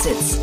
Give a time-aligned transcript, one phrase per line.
[0.00, 0.40] Exits.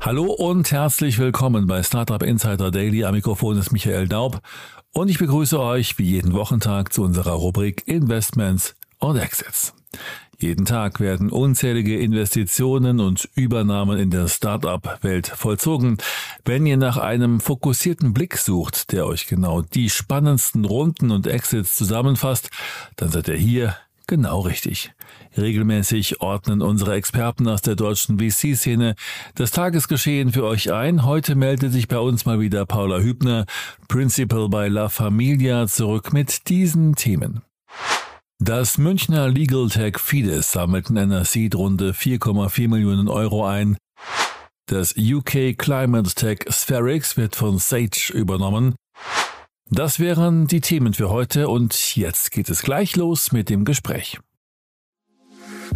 [0.00, 3.04] Hallo und herzlich willkommen bei Startup Insider Daily.
[3.04, 4.40] Am Mikrofon ist Michael Daub
[4.92, 9.74] und ich begrüße euch wie jeden Wochentag zu unserer Rubrik Investments und Exits.
[10.38, 15.98] Jeden Tag werden unzählige Investitionen und Übernahmen in der Startup-Welt vollzogen.
[16.46, 21.76] Wenn ihr nach einem fokussierten Blick sucht, der euch genau die spannendsten Runden und Exits
[21.76, 22.48] zusammenfasst,
[22.96, 24.94] dann seid ihr hier genau richtig.
[25.36, 28.94] Regelmäßig ordnen unsere Experten aus der deutschen VC-Szene
[29.34, 31.04] das Tagesgeschehen für euch ein.
[31.04, 33.46] Heute meldet sich bei uns mal wieder Paula Hübner,
[33.88, 37.42] Principal bei La Familia, zurück mit diesen Themen.
[38.38, 43.76] Das Münchner Legal Tech Fides sammelt in einer Seed-Runde 4,4 Millionen Euro ein.
[44.66, 48.74] Das UK Climate Tech Spherix wird von Sage übernommen.
[49.70, 54.18] Das wären die Themen für heute und jetzt geht es gleich los mit dem Gespräch.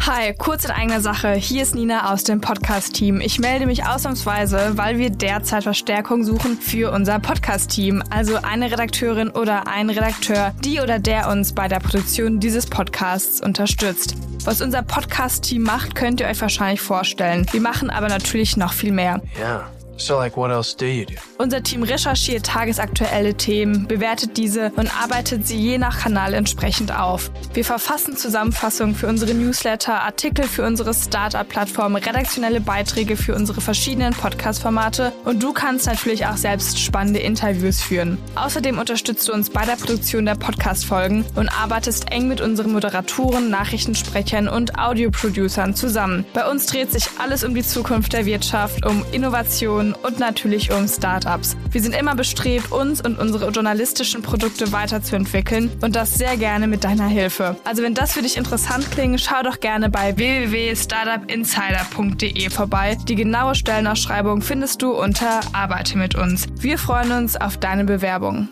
[0.05, 1.33] Hi, kurz in eigener Sache.
[1.33, 3.19] Hier ist Nina aus dem Podcast-Team.
[3.19, 8.03] Ich melde mich ausnahmsweise, weil wir derzeit Verstärkung suchen für unser Podcast-Team.
[8.09, 13.41] Also eine Redakteurin oder ein Redakteur, die oder der uns bei der Produktion dieses Podcasts
[13.41, 14.15] unterstützt.
[14.45, 17.45] Was unser Podcast-Team macht, könnt ihr euch wahrscheinlich vorstellen.
[17.51, 19.21] Wir machen aber natürlich noch viel mehr.
[19.39, 19.69] Ja.
[19.97, 21.15] So, like, what else do you do?
[21.39, 27.31] Unser Team recherchiert tagesaktuelle Themen, bewertet diese und arbeitet sie je nach Kanal entsprechend auf.
[27.53, 34.13] Wir verfassen Zusammenfassungen für unsere Newsletter, Artikel für unsere Startup-Plattform, redaktionelle Beiträge für unsere verschiedenen
[34.13, 38.19] Podcast-Formate und du kannst natürlich auch selbst spannende Interviews führen.
[38.35, 43.49] Außerdem unterstützt du uns bei der Produktion der Podcast-Folgen und arbeitest eng mit unseren Moderatoren,
[43.49, 46.25] Nachrichtensprechern und Audioproducern zusammen.
[46.33, 50.71] Bei uns dreht sich alles um die Zukunft der Wirtschaft, um Innovation, Innovationen und natürlich
[50.71, 51.57] um Startups.
[51.71, 56.83] Wir sind immer bestrebt, uns und unsere journalistischen Produkte weiterzuentwickeln und das sehr gerne mit
[56.83, 57.55] deiner Hilfe.
[57.63, 62.97] Also wenn das für dich interessant klingt, schau doch gerne bei www.startupinsider.de vorbei.
[63.07, 66.47] Die genaue Stellenausschreibung findest du unter Arbeite mit uns.
[66.59, 68.49] Wir freuen uns auf deine Bewerbung.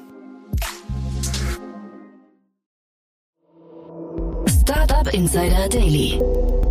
[4.48, 6.20] Startup Insider Daily.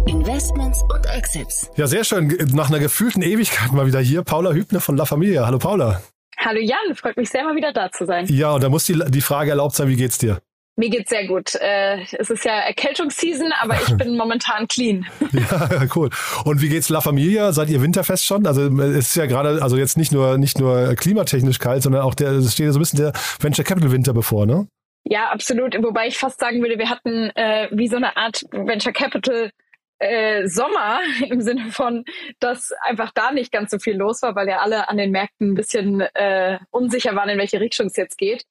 [0.07, 1.71] Investments und Exits.
[1.77, 2.37] Ja, sehr schön.
[2.53, 4.23] Nach einer gefühlten Ewigkeit mal wieder hier.
[4.23, 5.47] Paula Hübner von La Familia.
[5.47, 6.03] Hallo Paula.
[6.37, 8.27] Hallo Jan, freut mich sehr, mal wieder da zu sein.
[8.27, 10.41] Ja, und da muss die, die Frage erlaubt sein, wie geht's dir?
[10.77, 11.55] Mir geht's sehr gut.
[11.55, 15.07] Äh, es ist ja Erkältungsseason, aber ich bin momentan clean.
[15.33, 16.11] Ja, cool.
[16.45, 17.53] Und wie geht's La Familia?
[17.53, 18.47] Seid ihr winterfest schon?
[18.47, 22.15] Also es ist ja gerade, also jetzt nicht nur nicht nur klimatechnisch kalt, sondern auch
[22.15, 24.67] der, es steht so ein bisschen der Venture Capital Winter bevor, ne?
[25.05, 25.75] Ja, absolut.
[25.83, 29.51] Wobei ich fast sagen würde, wir hatten äh, wie so eine Art Venture Capital
[29.99, 32.05] äh, Sommer im Sinne von,
[32.41, 35.53] dass einfach da nicht ganz so viel los war, weil ja alle an den Märkten
[35.53, 38.45] ein bisschen äh, unsicher waren, in welche Richtung es jetzt geht.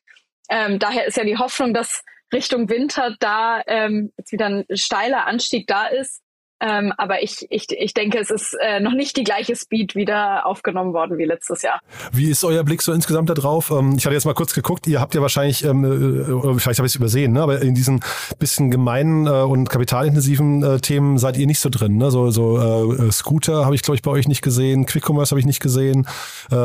[0.49, 2.03] Ähm, daher ist ja die Hoffnung, dass
[2.33, 6.22] Richtung Winter da ähm, jetzt wieder ein steiler Anstieg da ist.
[6.63, 10.46] Ähm, aber ich, ich, ich denke, es ist äh, noch nicht die gleiche Speed wieder
[10.46, 11.81] aufgenommen worden wie letztes Jahr.
[12.13, 13.69] Wie ist euer Blick so insgesamt da drauf?
[13.69, 16.79] Ähm, ich hatte jetzt mal kurz geguckt, ihr habt ja wahrscheinlich, ähm, äh, oder vielleicht
[16.79, 17.41] habe ich es übersehen, ne?
[17.41, 18.00] aber in diesen
[18.40, 21.97] bisschen gemeinen äh, und kapitalintensiven äh, Themen seid ihr nicht so drin.
[21.97, 22.12] Ne?
[22.12, 25.41] So, so äh, Scooter habe ich, glaube ich, bei euch nicht gesehen, Quick Commerce habe
[25.41, 26.07] ich nicht gesehen,
[26.50, 26.56] äh,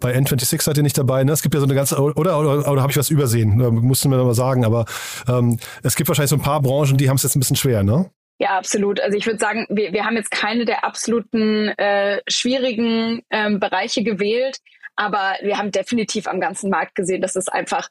[0.00, 1.24] bei N26 seid ihr nicht dabei.
[1.24, 1.32] Ne?
[1.32, 3.58] Es gibt ja so eine ganze, oder, oder, oder habe ich was übersehen?
[3.58, 4.86] Da musst du mir mal sagen, aber
[5.28, 7.82] ähm, es gibt wahrscheinlich so ein paar Branchen, die haben es jetzt ein bisschen schwer,
[7.82, 8.10] ne?
[8.38, 9.00] Ja, absolut.
[9.00, 14.02] Also ich würde sagen, wir, wir haben jetzt keine der absoluten äh, schwierigen ähm, Bereiche
[14.02, 14.58] gewählt,
[14.94, 17.88] aber wir haben definitiv am ganzen Markt gesehen, dass es einfach,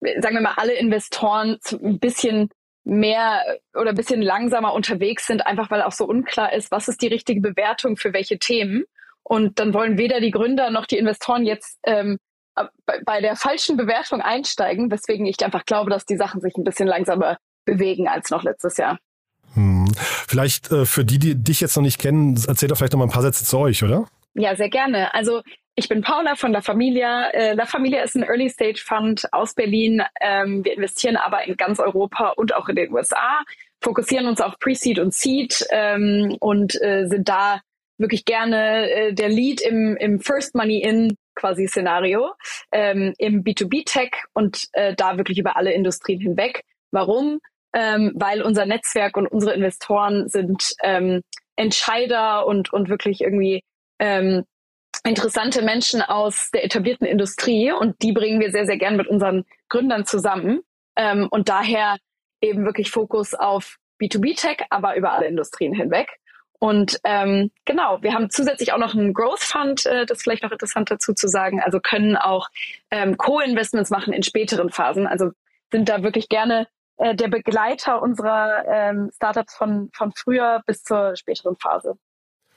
[0.00, 2.50] sagen wir mal, alle Investoren ein bisschen
[2.84, 3.42] mehr
[3.74, 7.08] oder ein bisschen langsamer unterwegs sind, einfach weil auch so unklar ist, was ist die
[7.08, 8.84] richtige Bewertung für welche Themen.
[9.22, 12.18] Und dann wollen weder die Gründer noch die Investoren jetzt ähm,
[13.04, 16.86] bei, der falschen Bewertung einsteigen, weswegen ich einfach glaube, dass die Sachen sich ein bisschen
[16.86, 18.98] langsamer bewegen als noch letztes Jahr.
[19.96, 23.06] Vielleicht äh, für die, die dich jetzt noch nicht kennen, erzähl doch vielleicht noch mal
[23.06, 24.06] ein paar Sätze zu euch, oder?
[24.34, 25.14] Ja, sehr gerne.
[25.14, 25.42] Also
[25.76, 27.30] ich bin Paula von La Familia.
[27.30, 30.02] Äh, La Familia ist ein Early Stage Fund aus Berlin.
[30.20, 33.42] Ähm, wir investieren aber in ganz Europa und auch in den USA,
[33.80, 37.60] fokussieren uns auf Pre-Seed und Seed ähm, und äh, sind da
[37.98, 42.32] wirklich gerne äh, der Lead im, im First Money In quasi Szenario,
[42.72, 46.64] ähm, im B2B-Tech und äh, da wirklich über alle Industrien hinweg.
[46.92, 47.40] Warum?
[47.74, 51.22] Ähm, weil unser Netzwerk und unsere Investoren sind ähm,
[51.56, 53.62] Entscheider und, und wirklich irgendwie
[53.98, 54.44] ähm,
[55.04, 59.44] interessante Menschen aus der etablierten Industrie und die bringen wir sehr, sehr gern mit unseren
[59.68, 60.60] Gründern zusammen.
[60.96, 61.96] Ähm, und daher
[62.40, 66.08] eben wirklich Fokus auf B2B-Tech, aber über alle Industrien hinweg.
[66.60, 70.44] Und ähm, genau, wir haben zusätzlich auch noch einen Growth Fund, äh, das ist vielleicht
[70.44, 72.48] noch interessant dazu zu sagen, also können auch
[72.90, 75.06] ähm, Co-Investments machen in späteren Phasen.
[75.06, 75.32] Also
[75.72, 81.16] sind da wirklich gerne äh, der Begleiter unserer ähm, Startups von, von früher bis zur
[81.16, 81.96] späteren Phase.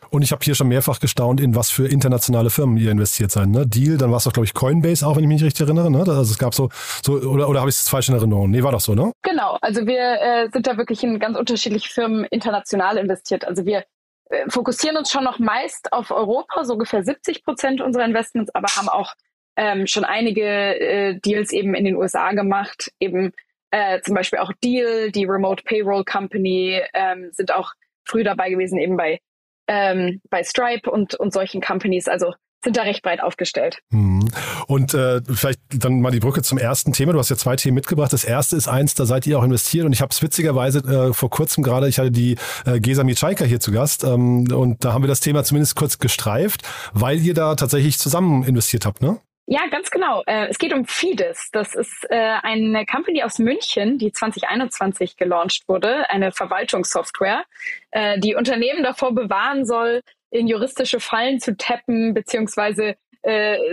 [0.09, 3.47] Und ich habe hier schon mehrfach gestaunt, in was für internationale Firmen ihr investiert seid.
[3.47, 3.67] Ne?
[3.67, 5.91] Deal, dann war es doch, glaube ich, Coinbase auch, wenn ich mich richtig erinnere.
[5.91, 5.99] Ne?
[5.99, 6.69] Also es gab so,
[7.03, 8.49] so oder, oder habe ich es falsch in Erinnerung?
[8.49, 9.11] Nee, war doch so, ne?
[9.23, 13.45] Genau, also wir äh, sind da wirklich in ganz unterschiedliche Firmen international investiert.
[13.45, 13.83] Also wir
[14.29, 18.67] äh, fokussieren uns schon noch meist auf Europa, so ungefähr 70 Prozent unserer Investments, aber
[18.69, 19.13] haben auch
[19.57, 23.33] ähm, schon einige äh, Deals eben in den USA gemacht, eben
[23.71, 27.71] äh, zum Beispiel auch Deal, die Remote Payroll Company, ähm, sind auch
[28.05, 29.19] früh dabei gewesen, eben bei
[29.67, 32.07] ähm, bei Stripe und, und solchen Companies.
[32.07, 32.33] Also
[32.63, 33.79] sind da recht breit aufgestellt.
[33.91, 34.27] Mhm.
[34.67, 37.13] Und äh, vielleicht dann mal die Brücke zum ersten Thema.
[37.13, 38.11] Du hast ja zwei Themen mitgebracht.
[38.11, 39.85] Das erste ist eins, da seid ihr auch investiert.
[39.85, 42.35] Und ich habe es witzigerweise äh, vor kurzem gerade, ich hatte die
[42.65, 44.03] äh, Gesa Mitschaika hier zu Gast.
[44.03, 48.43] Ähm, und da haben wir das Thema zumindest kurz gestreift, weil ihr da tatsächlich zusammen
[48.43, 49.19] investiert habt, ne?
[49.49, 50.23] Ja, ganz genau.
[50.25, 51.49] Äh, es geht um Fides.
[51.53, 57.45] Das ist äh, eine Company aus München, die 2021 gelauncht wurde, eine Verwaltungssoftware,
[57.91, 60.01] äh, die Unternehmen davor bewahren soll,
[60.31, 62.95] in juristische Fallen zu tappen, beziehungsweise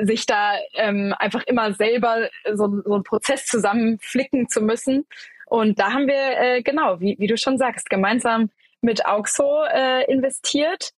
[0.02, 5.06] sich da ähm, einfach immer selber so, so einen Prozess zusammenflicken zu müssen.
[5.46, 8.50] Und da haben wir, genau, wie, wie du schon sagst, gemeinsam
[8.80, 9.62] mit Auxo
[10.08, 10.90] investiert,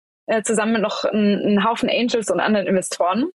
[0.44, 3.30] zusammen mit noch einem Haufen Angels und anderen Investoren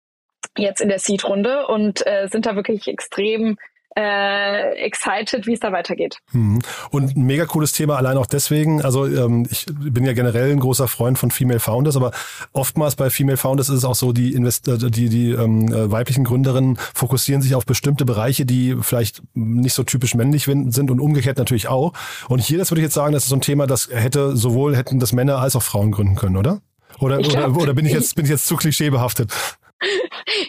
[0.59, 3.57] jetzt in der Seed-Runde und äh, sind da wirklich extrem
[3.99, 6.19] äh, excited, wie es da weitergeht.
[6.31, 6.59] Mhm.
[6.91, 8.81] Und ein mega cooles Thema, allein auch deswegen.
[8.81, 12.11] Also ähm, ich bin ja generell ein großer Freund von Female Founders, aber
[12.53, 15.91] oftmals bei Female Founders ist es auch so, die Invest äh, die, die ähm, äh,
[15.91, 20.99] weiblichen Gründerinnen fokussieren sich auf bestimmte Bereiche, die vielleicht nicht so typisch männlich sind und
[20.99, 21.93] umgekehrt natürlich auch.
[22.29, 24.75] Und hier, das würde ich jetzt sagen, das ist so ein Thema, das hätte sowohl
[24.75, 26.61] hätten das Männer als auch Frauen gründen können, oder?
[26.99, 29.31] Oder, glaub, oder, oder bin ich jetzt bin ich jetzt zu klischeebehaftet?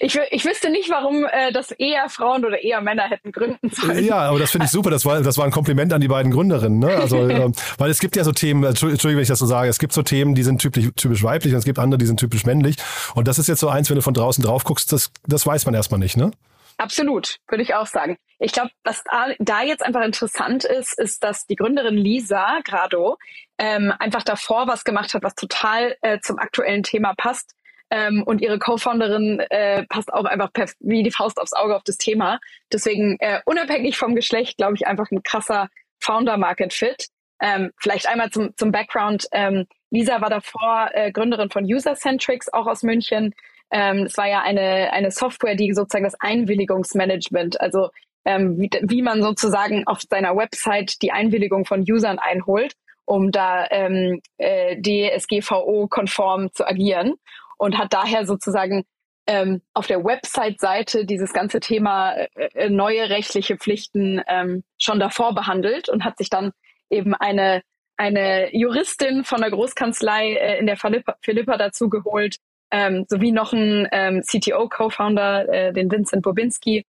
[0.00, 4.04] Ich, ich wüsste nicht, warum äh, das eher Frauen oder eher Männer hätten gründen sollen.
[4.04, 4.90] Ja, aber das finde ich super.
[4.90, 6.78] Das war, das war ein Kompliment an die beiden Gründerinnen.
[6.78, 6.88] Ne?
[6.96, 9.78] Also, ähm, weil es gibt ja so Themen, Entschuldigung, wenn ich das so sage, es
[9.78, 12.44] gibt so Themen, die sind typisch, typisch weiblich und es gibt andere, die sind typisch
[12.44, 12.76] männlich.
[13.14, 15.66] Und das ist jetzt so eins, wenn du von draußen drauf guckst, das, das weiß
[15.66, 16.32] man erstmal nicht, ne?
[16.80, 18.16] Absolut, würde ich auch sagen.
[18.38, 19.04] Ich glaube, was
[19.38, 23.18] da jetzt einfach interessant ist, ist, dass die Gründerin Lisa Grado
[23.58, 27.54] ähm, einfach davor was gemacht hat, was total äh, zum aktuellen Thema passt.
[27.90, 31.98] Ähm, und ihre Co-Founderin äh, passt auch einfach wie die Faust aufs Auge auf das
[31.98, 32.38] Thema.
[32.72, 37.08] Deswegen äh, unabhängig vom Geschlecht, glaube ich, einfach ein krasser Founder-Market-Fit.
[37.40, 39.26] Ähm, vielleicht einmal zum, zum Background.
[39.32, 43.34] Ähm, Lisa war davor äh, Gründerin von User-Centrics, auch aus München.
[43.72, 47.90] Ähm, es war ja eine, eine Software, die sozusagen das Einwilligungsmanagement, also
[48.24, 53.66] ähm, wie, wie man sozusagen auf seiner Website die Einwilligung von Usern einholt, um da
[53.70, 57.14] ähm, äh, DSGVO-konform zu agieren
[57.60, 58.84] und hat daher sozusagen
[59.26, 65.34] ähm, auf der Website-Seite dieses ganze Thema äh, äh, neue rechtliche Pflichten ähm, schon davor
[65.34, 66.52] behandelt und hat sich dann
[66.88, 67.62] eben eine,
[67.98, 72.36] eine Juristin von der Großkanzlei äh, in der Philippa, Philippa dazu geholt,
[72.70, 76.86] ähm, sowie noch einen ähm, CTO-Co-Founder, äh, den Vincent Bobinski,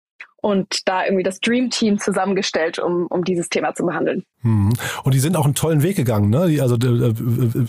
[0.44, 4.25] und da irgendwie das Dream Team zusammengestellt, um, um dieses Thema zu behandeln.
[4.43, 4.75] Mhm.
[5.02, 6.29] Und die sind auch einen tollen Weg gegangen.
[6.29, 6.61] Ne?
[6.61, 6.76] Also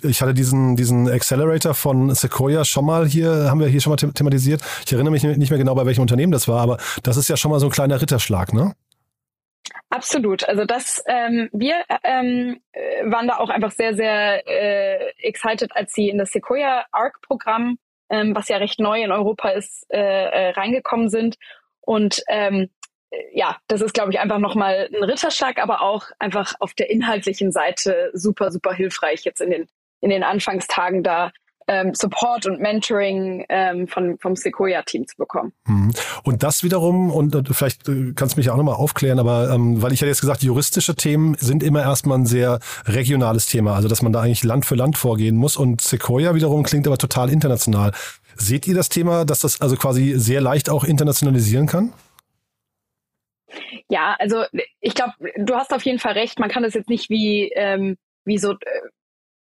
[0.04, 3.96] ich hatte diesen, diesen Accelerator von Sequoia schon mal hier, haben wir hier schon mal
[3.96, 4.62] thematisiert.
[4.86, 7.38] Ich erinnere mich nicht mehr genau, bei welchem Unternehmen das war, aber das ist ja
[7.38, 8.74] schon mal so ein kleiner Ritterschlag, ne?
[9.90, 10.46] Absolut.
[10.50, 15.94] Also das, ähm, wir ähm, äh, waren da auch einfach sehr, sehr äh, excited, als
[15.94, 17.78] sie in das Sequoia ARC Programm,
[18.10, 21.38] ähm, was ja recht neu in Europa ist, äh, äh, reingekommen sind
[21.86, 22.70] und ähm,
[23.34, 27.52] ja, das ist, glaube ich, einfach nochmal ein Ritterschlag, aber auch einfach auf der inhaltlichen
[27.52, 29.68] Seite super, super hilfreich jetzt in den,
[30.02, 31.32] in den Anfangstagen da
[31.68, 35.52] ähm, Support und Mentoring ähm, von, vom Sequoia-Team zu bekommen.
[35.66, 35.94] Mhm.
[36.24, 39.82] Und das wiederum, und äh, vielleicht äh, kannst du mich auch nochmal aufklären, aber ähm,
[39.82, 43.88] weil ich ja jetzt gesagt, juristische Themen sind immer erstmal ein sehr regionales Thema, also
[43.88, 47.32] dass man da eigentlich Land für Land vorgehen muss und Sequoia wiederum klingt aber total
[47.32, 47.92] international.
[48.36, 51.94] Seht ihr das Thema, dass das also quasi sehr leicht auch internationalisieren kann?
[53.88, 54.44] Ja, also
[54.80, 56.40] ich glaube, du hast auf jeden Fall recht.
[56.40, 58.82] Man kann das jetzt nicht wie, ähm, wie so äh,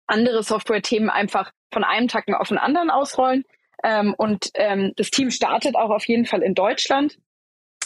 [0.06, 3.44] andere Software-Themen einfach von einem Tacken auf den anderen ausrollen.
[3.84, 7.18] Ähm, und ähm, das Team startet auch auf jeden Fall in Deutschland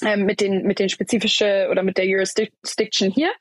[0.03, 3.31] ähm, mit den mit den spezifische oder mit der Jurisdiction hier,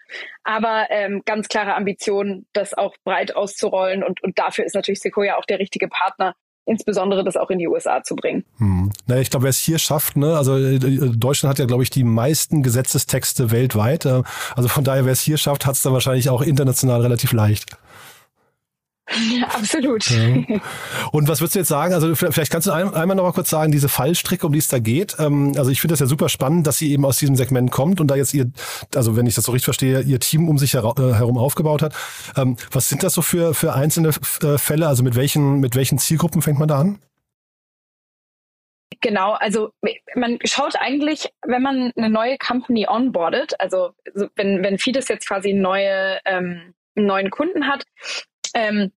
[0.42, 5.36] aber ähm, ganz klare Ambition, das auch breit auszurollen und und dafür ist natürlich Sequoia
[5.36, 6.34] auch der richtige Partner,
[6.70, 8.44] insbesondere das auch in die USA zu bringen.
[8.58, 8.90] Hm.
[9.06, 11.90] Naja, ich glaube, wer es hier schafft, ne, also äh, Deutschland hat ja, glaube ich,
[11.90, 14.06] die meisten Gesetzestexte weltweit.
[14.06, 14.22] Äh,
[14.54, 17.76] also von daher, wer es hier schafft, hat es dann wahrscheinlich auch international relativ leicht.
[19.10, 20.08] Ja, absolut.
[20.08, 20.60] Ja.
[21.12, 21.94] Und was würdest du jetzt sagen?
[21.94, 24.68] Also vielleicht kannst du ein, einmal noch mal kurz sagen, diese Fallstricke, um die es
[24.68, 25.16] da geht.
[25.18, 28.00] Ähm, also ich finde das ja super spannend, dass sie eben aus diesem Segment kommt
[28.00, 28.50] und da jetzt ihr,
[28.94, 31.94] also wenn ich das so richtig verstehe, ihr Team um sich äh, herum aufgebaut hat.
[32.36, 34.10] Ähm, was sind das so für, für einzelne
[34.42, 34.86] äh, Fälle?
[34.86, 37.00] Also mit welchen, mit welchen Zielgruppen fängt man da an?
[39.02, 39.70] Genau, also
[40.14, 43.92] man schaut eigentlich, wenn man eine neue Company onboardet, also
[44.36, 47.84] wenn, wenn Fides jetzt quasi neue, ähm, einen neuen Kunden hat,
[48.54, 48.92] ähm,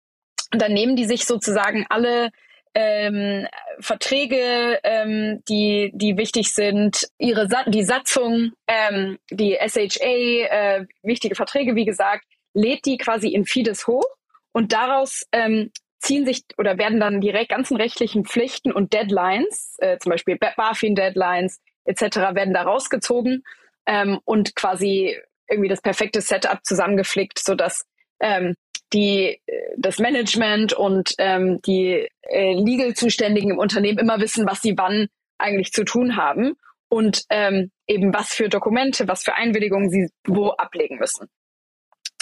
[0.50, 2.30] dann nehmen die sich sozusagen alle
[2.74, 3.46] ähm,
[3.80, 11.34] Verträge, ähm, die, die wichtig sind, ihre Sa die Satzung, ähm, die SHA, äh, wichtige
[11.34, 14.06] Verträge, wie gesagt, lädt die quasi in Fides hoch
[14.52, 19.98] und daraus ähm, ziehen sich oder werden dann die ganzen rechtlichen Pflichten und Deadlines, äh,
[19.98, 23.42] zum Beispiel BaFin-Deadlines etc., werden da rausgezogen
[23.86, 25.16] ähm, und quasi
[25.48, 27.84] irgendwie das perfekte Setup zusammengeflickt, sodass
[28.20, 28.54] ähm,
[28.92, 34.76] die, äh, das Management und ähm, die äh, Legal-Zuständigen im Unternehmen immer wissen, was sie
[34.76, 35.08] wann
[35.38, 36.54] eigentlich zu tun haben
[36.88, 41.28] und ähm, eben was für Dokumente, was für Einwilligungen sie wo ablegen müssen.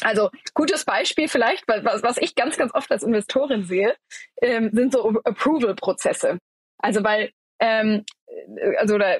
[0.02, 3.96] Also gutes Beispiel vielleicht, was, was ich ganz, ganz oft als Investorin sehe,
[4.40, 6.38] ähm, sind so Approval-Prozesse.
[6.78, 8.04] Also weil, ähm,
[8.78, 9.16] also da,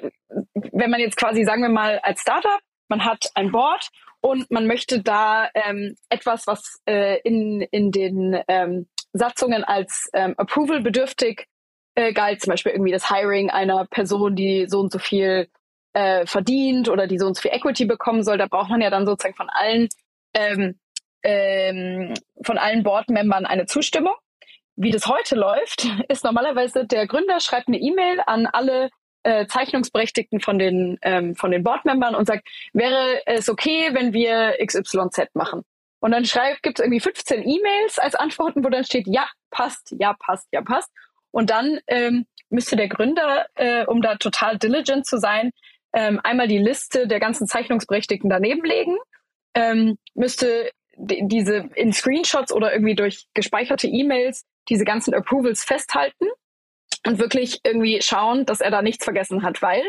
[0.53, 3.89] wenn man jetzt quasi, sagen wir mal, als Startup, man hat ein Board
[4.21, 10.35] und man möchte da ähm, etwas, was äh, in, in den ähm, Satzungen als ähm,
[10.37, 11.47] Approval bedürftig
[11.95, 15.47] äh, galt, zum Beispiel irgendwie das Hiring einer Person, die so und so viel
[15.93, 18.89] äh, verdient oder die so und so viel Equity bekommen soll, da braucht man ja
[18.89, 19.89] dann sozusagen von allen
[20.33, 20.79] ähm,
[21.23, 24.13] ähm, von allen Board-Membern eine Zustimmung.
[24.75, 28.89] Wie das heute läuft, ist normalerweise der Gründer schreibt eine E-Mail an alle
[29.23, 34.55] äh, Zeichnungsberechtigten von den, ähm, von den Board-Membern und sagt, wäre es okay, wenn wir
[34.63, 35.63] XYZ machen?
[35.99, 39.93] Und dann schreibt, gibt es irgendwie 15 E-Mails als Antworten, wo dann steht, ja, passt,
[39.99, 40.89] ja, passt, ja, passt.
[41.31, 45.51] Und dann ähm, müsste der Gründer, äh, um da total diligent zu sein,
[45.93, 48.95] ähm, einmal die Liste der ganzen Zeichnungsberechtigten daneben legen
[49.53, 56.27] ähm, müsste diese in Screenshots oder irgendwie durch gespeicherte E-Mails diese ganzen Approvals festhalten
[57.05, 59.83] und wirklich irgendwie schauen, dass er da nichts vergessen hat, weil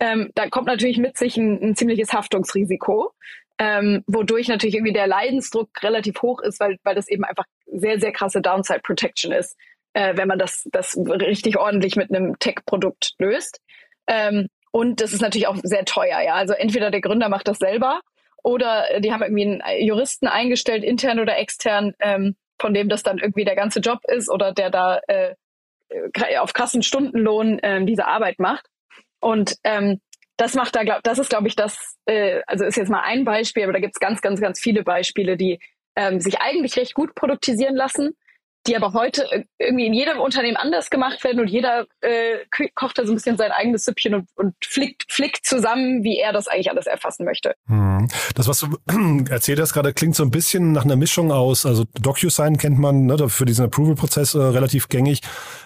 [0.00, 3.12] ähm, da kommt natürlich mit sich ein, ein ziemliches Haftungsrisiko,
[3.58, 8.00] ähm, wodurch natürlich irgendwie der Leidensdruck relativ hoch ist, weil, weil das eben einfach sehr,
[8.00, 9.56] sehr krasse Downside Protection ist,
[9.92, 13.60] äh, wenn man das, das richtig ordentlich mit einem Tech-Produkt löst.
[14.06, 16.34] Ähm, und das ist natürlich auch sehr teuer, ja.
[16.34, 18.00] Also entweder der Gründer macht das selber
[18.42, 23.18] oder die haben irgendwie einen Juristen eingestellt, intern oder extern, ähm, von dem das dann
[23.18, 25.34] irgendwie der ganze Job ist oder der da äh,
[26.40, 28.66] auf krassen Stundenlohn ähm, diese Arbeit macht.
[29.20, 30.00] Und ähm,
[30.36, 33.24] das macht da, glaub, das ist, glaube ich, das, äh, also ist jetzt mal ein
[33.24, 35.60] Beispiel, aber da gibt es ganz, ganz, ganz viele Beispiele, die
[35.94, 38.16] ähm, sich eigentlich recht gut produktisieren lassen,
[38.66, 42.38] die aber heute äh, irgendwie in jedem Unternehmen anders gemacht werden und jeder äh,
[42.74, 46.32] kocht da so ein bisschen sein eigenes Süppchen und, und flickt, flickt zusammen, wie er
[46.32, 47.54] das eigentlich alles erfassen möchte.
[47.66, 48.08] Hm.
[48.34, 48.76] Das, was du
[49.30, 53.06] erzählt hast gerade, klingt so ein bisschen nach einer Mischung aus, also DocuSign kennt man
[53.06, 55.20] ne, für diesen Approval-Prozess äh, relativ gängig,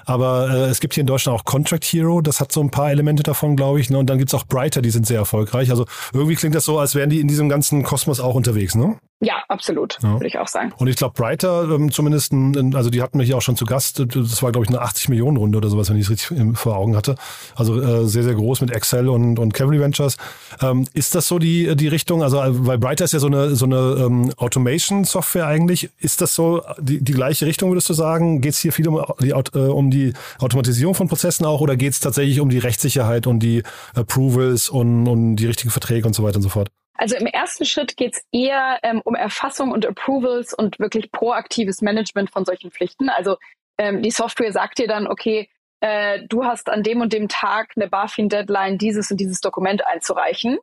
[0.06, 2.90] aber äh, es gibt hier in Deutschland auch Contract Hero, das hat so ein paar
[2.90, 3.98] Elemente davon, glaube ich, ne?
[3.98, 5.70] und dann gibt's auch Brighter, die sind sehr erfolgreich.
[5.70, 5.84] Also
[6.14, 8.96] irgendwie klingt das so, als wären die in diesem ganzen Kosmos auch unterwegs, ne?
[9.20, 10.12] Ja, absolut, ja.
[10.12, 10.74] würde ich auch sagen.
[10.76, 12.34] Und ich glaube, Brighter ähm, zumindest,
[12.74, 15.08] also die hatten mich hier auch schon zu Gast, das war, glaube ich, eine 80
[15.08, 17.14] Millionen Runde oder sowas, wenn ich es richtig vor Augen hatte.
[17.54, 20.18] Also äh, sehr, sehr groß mit Excel und, und Cavalry Ventures.
[20.60, 22.22] Ähm, ist das so die, die Richtung?
[22.22, 25.88] Also, äh, weil Brighter ist ja so eine, so eine ähm, Automation-Software eigentlich.
[25.98, 28.42] Ist das so die, die gleiche Richtung, würdest du sagen?
[28.42, 29.95] Geht es hier viel um die, äh, um die
[30.38, 33.62] Automatisierung von Prozessen auch oder geht es tatsächlich um die Rechtssicherheit und die
[33.94, 36.68] Approvals und, und die richtigen Verträge und so weiter und so fort?
[36.98, 41.82] Also im ersten Schritt geht es eher ähm, um Erfassung und Approvals und wirklich proaktives
[41.82, 43.10] Management von solchen Pflichten.
[43.10, 43.36] Also
[43.78, 45.48] ähm, die Software sagt dir dann, okay,
[45.80, 50.58] äh, du hast an dem und dem Tag eine BaFin-Deadline, dieses und dieses Dokument einzureichen,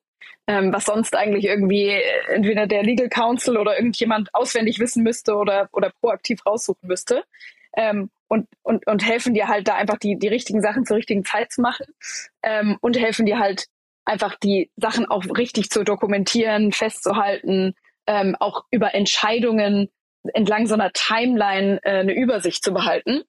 [0.48, 5.36] ähm, was sonst eigentlich irgendwie äh, entweder der Legal Counsel oder irgendjemand auswendig wissen müsste
[5.36, 7.24] oder, oder proaktiv raussuchen müsste.
[7.78, 11.24] Ähm, und, und, und helfen dir halt da einfach die, die richtigen Sachen zur richtigen
[11.24, 11.86] Zeit zu machen
[12.42, 13.68] ähm, und helfen dir halt
[14.06, 17.76] einfach die Sachen auch richtig zu dokumentieren, festzuhalten,
[18.08, 19.90] ähm, auch über Entscheidungen
[20.34, 23.22] entlang so einer Timeline äh, eine Übersicht zu behalten.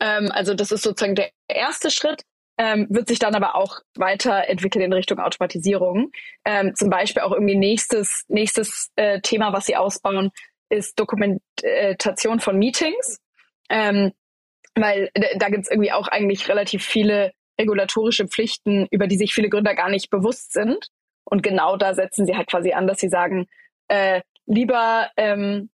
[0.00, 2.22] Ähm, also das ist sozusagen der erste Schritt,
[2.56, 6.10] ähm, wird sich dann aber auch weiterentwickeln in Richtung Automatisierung.
[6.46, 10.30] Ähm, zum Beispiel auch irgendwie nächstes, nächstes äh, Thema, was sie ausbauen,
[10.70, 13.20] ist Dokumentation von Meetings.
[13.68, 14.12] Ähm,
[14.80, 19.48] weil da gibt es irgendwie auch eigentlich relativ viele regulatorische Pflichten, über die sich viele
[19.48, 20.88] Gründer gar nicht bewusst sind.
[21.24, 23.46] Und genau da setzen sie halt quasi an, dass sie sagen,
[23.88, 25.70] äh, lieber ähm,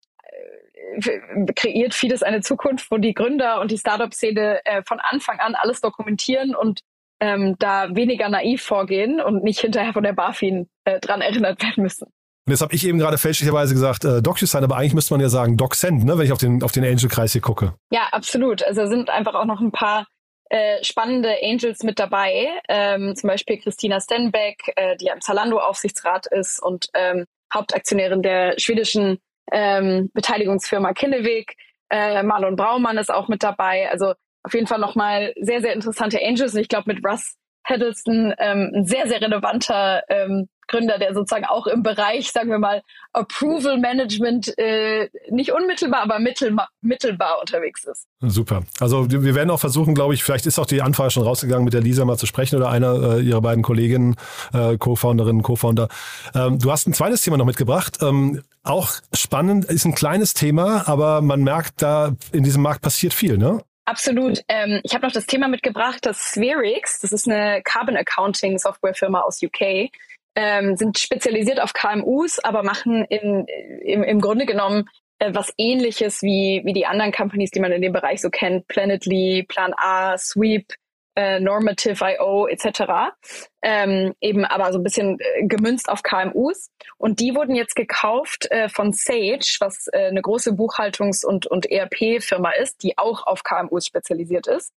[1.55, 5.81] kreiert vieles eine Zukunft, wo die Gründer und die Startup-Szene äh, von Anfang an alles
[5.81, 6.81] dokumentieren und
[7.21, 11.83] ähm, da weniger naiv vorgehen und nicht hinterher von der BaFin äh, dran erinnert werden
[11.83, 12.13] müssen.
[12.45, 15.29] Und jetzt habe ich eben gerade fälschlicherweise gesagt äh, DocuSign, aber eigentlich müsste man ja
[15.29, 17.75] sagen DocSend, ne, wenn ich auf den, auf den Angel-Kreis hier gucke.
[17.91, 18.65] Ja, absolut.
[18.65, 20.07] Also sind einfach auch noch ein paar
[20.51, 22.49] äh, spannende Angels mit dabei.
[22.69, 29.19] Ähm, zum Beispiel Christina Stenbeck, äh, die am Zalando-Aufsichtsrat ist und ähm, Hauptaktionärin der schwedischen
[29.53, 31.57] ähm, Beteiligungsfirma Kinnevik.
[31.91, 33.89] Äh, Marlon Braumann ist auch mit dabei.
[33.91, 36.55] Also auf jeden Fall nochmal sehr, sehr interessante Angels.
[36.55, 41.45] Und ich glaube, mit Russ Hiddleston ähm, ein sehr, sehr relevanter ähm, Gründer, der sozusagen
[41.45, 47.85] auch im Bereich, sagen wir mal, Approval Management äh, nicht unmittelbar, aber mittelbar, mittelbar unterwegs
[47.85, 48.07] ist.
[48.21, 48.63] Super.
[48.81, 51.75] Also wir werden auch versuchen, glaube ich, vielleicht ist auch die Anfrage schon rausgegangen, mit
[51.75, 54.17] der Lisa mal zu sprechen oder einer äh, ihrer beiden Kolleginnen,
[54.53, 55.89] äh, Co-Founderinnen, Co-Founder.
[56.35, 57.99] Ähm, du hast ein zweites Thema noch mitgebracht.
[58.01, 63.13] Ähm, auch spannend, ist ein kleines Thema, aber man merkt, da in diesem Markt passiert
[63.13, 63.61] viel, ne?
[63.85, 64.43] Absolut.
[64.49, 69.21] Ähm, ich habe noch das Thema mitgebracht, das Spherix, das ist eine Carbon Accounting Softwarefirma
[69.21, 69.91] aus UK,
[70.35, 76.23] ähm, sind spezialisiert auf KMUs, aber machen in, im, im Grunde genommen äh, was ähnliches
[76.23, 80.17] wie, wie die anderen Companies, die man in dem Bereich so kennt, Planetly, Plan A,
[80.19, 80.73] Sweep,
[81.15, 83.13] äh, Normative.io etc.
[83.61, 86.71] Ähm, eben aber so ein bisschen äh, gemünzt auf KMUs.
[86.97, 91.71] Und die wurden jetzt gekauft äh, von Sage, was äh, eine große Buchhaltungs- und, und
[91.71, 94.73] ERP-Firma ist, die auch auf KMUs spezialisiert ist.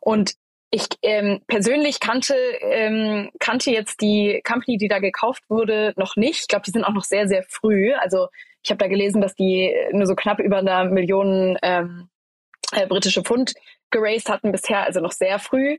[0.00, 0.34] Und
[0.70, 6.40] ich ähm, persönlich kannte, ähm, kannte jetzt die Company, die da gekauft wurde, noch nicht.
[6.40, 7.92] Ich glaube, die sind auch noch sehr, sehr früh.
[7.94, 8.28] Also
[8.62, 12.08] ich habe da gelesen, dass die nur so knapp über einer Million ähm,
[12.72, 13.54] äh, britische Pfund
[13.90, 15.78] geraced hatten bisher, also noch sehr früh.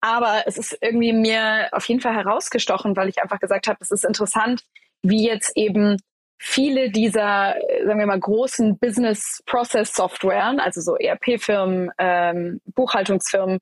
[0.00, 3.90] Aber es ist irgendwie mir auf jeden Fall herausgestochen, weil ich einfach gesagt habe, es
[3.90, 4.62] ist interessant,
[5.02, 5.96] wie jetzt eben
[6.38, 13.58] viele dieser, sagen wir mal, großen Business Process Softwaren, also so ERP-Firmen, ähm, Buchhaltungsfirmen,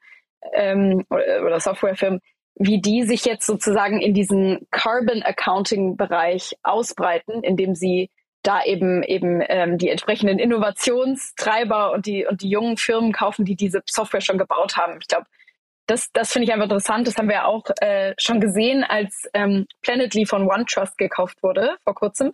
[0.52, 2.20] ähm, oder, Softwarefirmen,
[2.56, 8.10] wie die sich jetzt sozusagen in diesen Carbon Accounting Bereich ausbreiten, indem sie
[8.42, 13.56] da eben eben ähm, die entsprechenden Innovationstreiber und die und die jungen Firmen kaufen, die
[13.56, 14.98] diese Software schon gebaut haben.
[15.00, 15.26] Ich glaube,
[15.86, 17.06] das das finde ich einfach interessant.
[17.06, 21.94] Das haben wir auch äh, schon gesehen, als ähm, Planetly von OneTrust gekauft wurde vor
[21.94, 22.32] kurzem.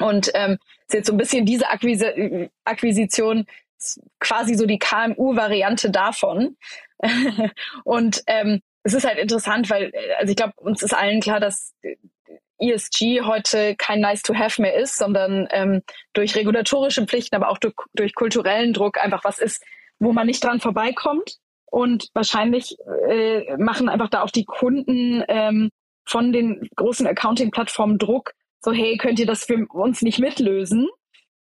[0.00, 3.46] Und ähm, ist jetzt so ein bisschen diese Akquise, Akquisition
[4.20, 6.56] quasi so die KMU-Variante davon.
[7.84, 11.40] und ähm, es ist halt interessant, weil, äh, also ich glaube, uns ist allen klar,
[11.40, 11.96] dass äh,
[12.58, 17.58] ESG heute kein Nice to Have mehr ist, sondern ähm, durch regulatorische Pflichten, aber auch
[17.58, 19.62] durch, durch kulturellen Druck einfach was ist,
[19.98, 21.38] wo man nicht dran vorbeikommt.
[21.70, 22.76] Und wahrscheinlich
[23.08, 25.70] äh, machen einfach da auch die Kunden ähm,
[26.04, 30.88] von den großen Accounting-Plattformen Druck, so hey, könnt ihr das für uns nicht mitlösen?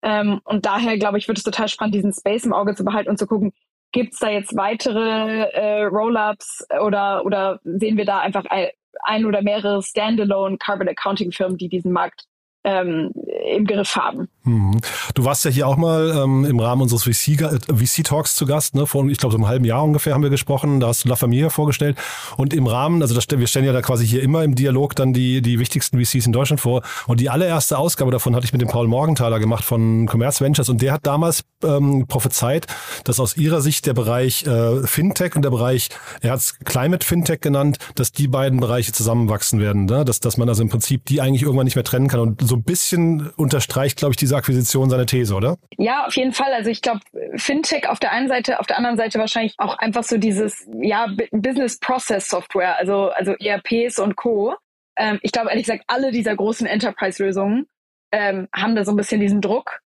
[0.02, 3.10] Ähm, und daher, glaube ich, wird es total spannend, diesen Space im Auge zu behalten
[3.10, 3.52] und zu gucken,
[3.92, 8.68] gibt es da jetzt weitere äh, Roll-ups oder, oder sehen wir da einfach ein,
[9.02, 12.24] ein oder mehrere Standalone Carbon Accounting Firmen, die diesen Markt
[12.68, 13.10] ähm,
[13.54, 14.28] im Griff haben.
[14.44, 14.80] Mhm.
[15.14, 18.86] Du warst ja hier auch mal ähm, im Rahmen unseres VC-Talks zu Gast, ne?
[18.86, 20.80] Vor, ich glaube, so einem halben Jahr ungefähr haben wir gesprochen.
[20.80, 21.96] Da hast du La Familia vorgestellt.
[22.36, 25.12] Und im Rahmen, also das, wir stellen ja da quasi hier immer im Dialog dann
[25.12, 26.82] die, die wichtigsten VCs in Deutschland vor.
[27.06, 30.68] Und die allererste Ausgabe davon hatte ich mit dem Paul Morgenthaler gemacht von Commerce Ventures.
[30.68, 32.66] Und der hat damals ähm, prophezeit,
[33.04, 35.88] dass aus ihrer Sicht der Bereich äh, Fintech und der Bereich,
[36.20, 39.86] er hat es Climate Fintech genannt, dass die beiden Bereiche zusammenwachsen werden.
[39.86, 40.04] Ne?
[40.04, 42.20] Dass, dass man also im Prinzip die eigentlich irgendwann nicht mehr trennen kann.
[42.20, 45.56] Und so ein bisschen unterstreicht, glaube ich, diese Akquisition seine These, oder?
[45.76, 46.52] Ja, auf jeden Fall.
[46.52, 47.00] Also ich glaube,
[47.36, 51.06] Fintech auf der einen Seite, auf der anderen Seite wahrscheinlich auch einfach so dieses, ja,
[51.32, 54.54] Business Process Software, also, also ERPs und Co.
[54.96, 57.66] Ähm, ich glaube, ehrlich gesagt, alle dieser großen Enterprise-Lösungen
[58.12, 59.80] ähm, haben da so ein bisschen diesen Druck.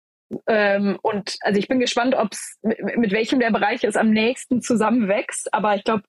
[0.48, 4.12] Ähm, und also ich bin gespannt, ob es mit, mit welchem der Bereiche es am
[4.12, 5.54] nächsten zusammenwächst.
[5.54, 6.04] Aber ich glaube,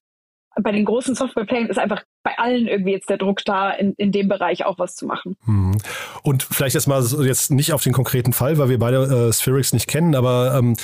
[0.60, 4.12] bei den großen Software-Playern ist einfach bei allen irgendwie jetzt der Druck da, in, in
[4.12, 5.36] dem Bereich auch was zu machen.
[5.44, 5.78] Hm.
[6.22, 9.72] Und vielleicht jetzt mal jetzt nicht auf den konkreten Fall, weil wir beide äh, Spherix
[9.72, 10.76] nicht kennen, aber ähm,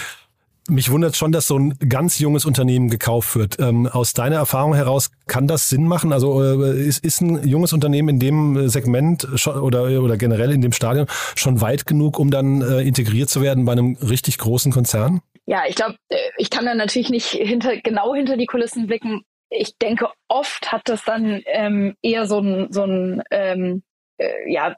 [0.68, 3.58] mich wundert schon, dass so ein ganz junges Unternehmen gekauft wird.
[3.60, 6.12] Ähm, aus deiner Erfahrung heraus kann das Sinn machen?
[6.12, 10.60] Also äh, ist, ist ein junges Unternehmen in dem Segment schon, oder, oder generell in
[10.60, 14.72] dem Stadion schon weit genug, um dann äh, integriert zu werden bei einem richtig großen
[14.72, 15.20] Konzern?
[15.46, 19.22] Ja, ich glaube, äh, ich kann da natürlich nicht hinter, genau hinter die Kulissen blicken
[19.50, 23.82] ich denke, oft hat das dann ähm, eher so ein, so ein ähm,
[24.18, 24.76] äh, ja,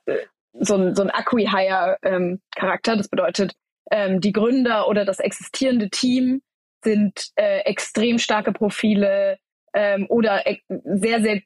[0.52, 2.92] so ein, so ein Acquihire-Charakter.
[2.92, 3.54] Ähm, das bedeutet,
[3.90, 6.42] ähm, die Gründer oder das existierende Team
[6.82, 9.38] sind äh, extrem starke Profile
[9.74, 10.42] ähm, oder
[10.84, 11.40] sehr, sehr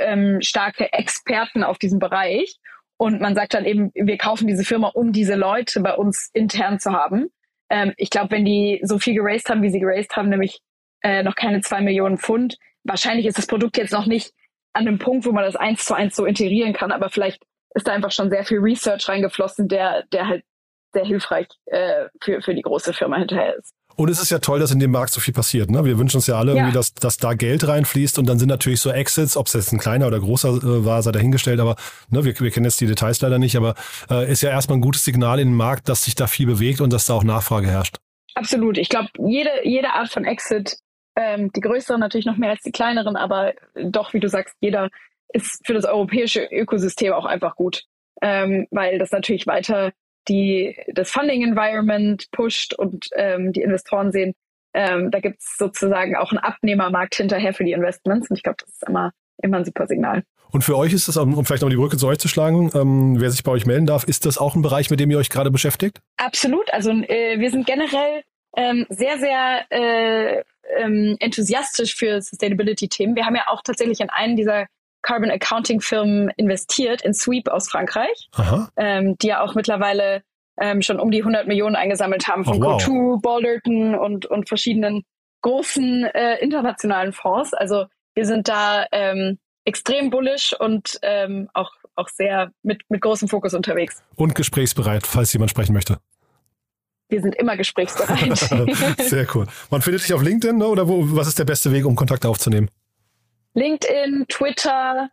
[0.00, 2.56] ähm, starke Experten auf diesem Bereich.
[2.96, 6.78] Und man sagt dann eben, wir kaufen diese Firma, um diese Leute bei uns intern
[6.78, 7.30] zu haben.
[7.70, 10.60] Ähm, ich glaube, wenn die so viel geraced haben, wie sie geraced haben, nämlich
[11.02, 14.32] äh, noch keine zwei Millionen Pfund, wahrscheinlich ist das Produkt jetzt noch nicht
[14.72, 17.42] an einem Punkt, wo man das eins zu eins so integrieren kann, aber vielleicht
[17.74, 20.44] ist da einfach schon sehr viel Research reingeflossen, der, der halt
[20.92, 23.72] sehr hilfreich äh, für, für die große Firma hinterher ist.
[23.96, 25.70] Und es ist ja toll, dass in dem Markt so viel passiert.
[25.70, 25.84] Ne?
[25.84, 26.70] Wir wünschen uns ja alle, ja.
[26.70, 29.78] dass, dass da Geld reinfließt und dann sind natürlich so Exits, ob es jetzt ein
[29.78, 31.76] kleiner oder großer äh, war, sei dahingestellt, aber
[32.08, 33.74] ne, wir, wir kennen jetzt die Details leider nicht, aber
[34.08, 36.80] äh, ist ja erstmal ein gutes Signal in den Markt, dass sich da viel bewegt
[36.80, 37.96] und dass da auch Nachfrage herrscht.
[38.34, 38.78] Absolut.
[38.78, 40.78] Ich glaube, jede, jede Art von Exit,
[41.16, 44.88] ähm, die größeren natürlich noch mehr als die kleineren, aber doch, wie du sagst, jeder
[45.32, 47.84] ist für das europäische Ökosystem auch einfach gut,
[48.22, 49.92] ähm, weil das natürlich weiter
[50.28, 54.34] die das Funding Environment pusht und ähm, die Investoren sehen,
[54.74, 58.30] ähm, da gibt es sozusagen auch einen Abnehmermarkt hinterher für die Investments.
[58.30, 60.22] Und ich glaube, das ist immer, immer ein super Signal.
[60.52, 63.20] Und für euch ist das, um vielleicht noch die Brücke zu euch zu schlagen, ähm,
[63.20, 65.30] wer sich bei euch melden darf, ist das auch ein Bereich, mit dem ihr euch
[65.30, 66.00] gerade beschäftigt?
[66.16, 66.72] Absolut.
[66.72, 68.22] Also äh, wir sind generell
[68.56, 70.42] ähm, sehr, sehr äh,
[70.76, 73.14] ähm, enthusiastisch für Sustainability-Themen.
[73.14, 74.66] Wir haben ja auch tatsächlich in einen dieser
[75.02, 78.28] Carbon Accounting Firmen investiert, in Sweep aus Frankreich,
[78.76, 80.22] ähm, die ja auch mittlerweile
[80.60, 82.82] ähm, schon um die 100 Millionen eingesammelt haben von oh, wow.
[82.82, 85.04] Co2, Balderton und, und verschiedenen
[85.42, 87.54] großen äh, internationalen Fonds.
[87.54, 93.28] Also wir sind da ähm, extrem bullish und ähm, auch, auch sehr mit, mit großem
[93.28, 94.02] Fokus unterwegs.
[94.16, 95.98] Und gesprächsbereit, falls jemand sprechen möchte.
[97.08, 98.38] Wir sind immer gesprächsbereit.
[99.00, 99.46] sehr cool.
[99.70, 100.66] Man findet dich auf LinkedIn ne?
[100.68, 102.70] oder wo, was ist der beste Weg, um Kontakt aufzunehmen?
[103.54, 105.10] LinkedIn, Twitter,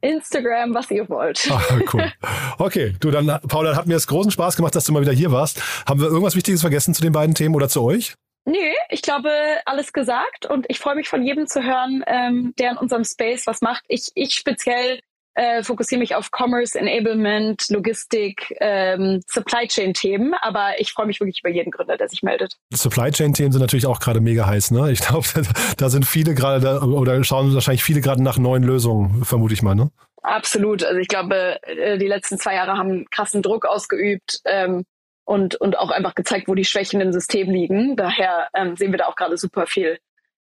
[0.00, 1.48] Instagram, was ihr wollt.
[1.50, 2.12] Ah, cool.
[2.58, 5.32] Okay, du dann, Paula, hat mir es großen Spaß gemacht, dass du mal wieder hier
[5.32, 5.60] warst.
[5.86, 8.14] Haben wir irgendwas Wichtiges vergessen zu den beiden Themen oder zu euch?
[8.46, 8.58] Nö,
[8.90, 9.30] ich glaube,
[9.64, 13.46] alles gesagt und ich freue mich von jedem zu hören, ähm, der in unserem Space
[13.46, 13.84] was macht.
[13.88, 15.00] Ich, ich speziell
[15.34, 21.20] äh, fokussiere mich auf Commerce, Enablement, Logistik, ähm, Supply Chain Themen, aber ich freue mich
[21.20, 22.56] wirklich über jeden Gründer, der sich meldet.
[22.72, 24.92] Supply Chain Themen sind natürlich auch gerade mega heiß, ne?
[24.92, 25.26] Ich glaube,
[25.76, 29.74] da sind viele gerade oder schauen wahrscheinlich viele gerade nach neuen Lösungen, vermute ich mal,
[29.74, 29.90] ne?
[30.22, 30.82] Absolut.
[30.82, 34.84] Also ich glaube, äh, die letzten zwei Jahre haben krassen Druck ausgeübt ähm,
[35.24, 37.96] und, und auch einfach gezeigt, wo die Schwächen im System liegen.
[37.96, 39.98] Daher ähm, sehen wir da auch gerade super viel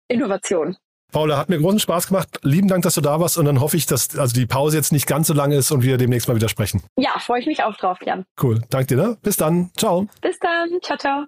[0.09, 0.77] Innovation.
[1.12, 2.38] Paula, hat mir großen Spaß gemacht.
[2.42, 4.92] Lieben Dank, dass du da warst und dann hoffe ich, dass also die Pause jetzt
[4.92, 6.83] nicht ganz so lang ist und wir demnächst mal wieder sprechen.
[6.97, 8.25] Ja, freue ich mich auch drauf, Jan.
[8.42, 8.61] Cool.
[8.68, 9.18] Danke dir, ne?
[9.23, 9.71] Bis dann.
[9.77, 10.07] Ciao.
[10.21, 10.68] Bis dann.
[10.83, 11.25] Ciao, ciao.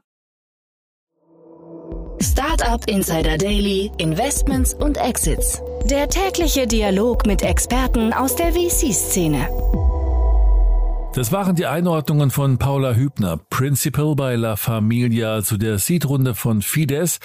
[2.23, 5.63] Startup Insider Daily, Investments und Exits.
[5.85, 9.49] Der tägliche Dialog mit Experten aus der VC-Szene.
[11.13, 16.63] Das waren die Einordnungen von Paula Hübner, Principal bei La Familia zu der Seed-Runde von
[16.63, 17.19] Fides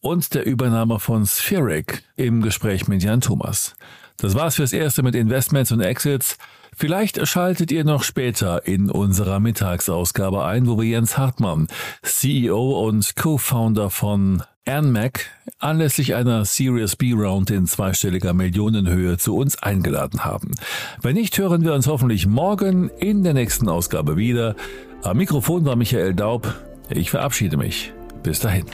[0.00, 3.74] und der Übernahme von Spheric im Gespräch mit Jan Thomas.
[4.16, 6.38] Das war's fürs Erste mit Investments und Exits.
[6.76, 11.66] Vielleicht schaltet ihr noch später in unserer Mittagsausgabe ein, wo wir Jens Hartmann,
[12.02, 15.26] CEO und Co-Founder von ANMAC
[15.58, 20.52] anlässlich einer Series B Round in zweistelliger Millionenhöhe zu uns eingeladen haben.
[21.00, 24.54] Wenn nicht, hören wir uns hoffentlich morgen in der nächsten Ausgabe wieder.
[25.02, 26.54] Am Mikrofon war Michael Daub.
[26.90, 27.92] Ich verabschiede mich.
[28.22, 28.66] Bis dahin.